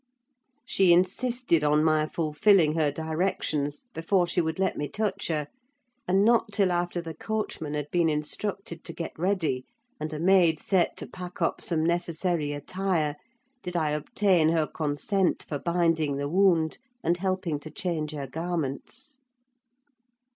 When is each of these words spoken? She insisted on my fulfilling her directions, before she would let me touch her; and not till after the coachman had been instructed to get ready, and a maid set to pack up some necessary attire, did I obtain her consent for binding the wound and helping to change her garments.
She 0.65 0.91
insisted 0.93 1.63
on 1.63 1.83
my 1.83 2.07
fulfilling 2.07 2.73
her 2.73 2.91
directions, 2.91 3.85
before 3.93 4.25
she 4.25 4.41
would 4.41 4.57
let 4.57 4.75
me 4.75 4.87
touch 4.87 5.27
her; 5.27 5.45
and 6.07 6.25
not 6.25 6.51
till 6.51 6.71
after 6.71 7.01
the 7.01 7.13
coachman 7.13 7.75
had 7.75 7.91
been 7.91 8.09
instructed 8.09 8.83
to 8.83 8.93
get 8.93 9.11
ready, 9.15 9.63
and 9.99 10.11
a 10.11 10.19
maid 10.19 10.57
set 10.59 10.97
to 10.97 11.07
pack 11.07 11.39
up 11.39 11.61
some 11.61 11.85
necessary 11.85 12.51
attire, 12.51 13.15
did 13.61 13.75
I 13.75 13.91
obtain 13.91 14.49
her 14.49 14.65
consent 14.65 15.43
for 15.43 15.59
binding 15.59 16.15
the 16.17 16.27
wound 16.27 16.79
and 17.03 17.17
helping 17.17 17.59
to 17.59 17.69
change 17.69 18.11
her 18.13 18.25
garments. 18.25 19.19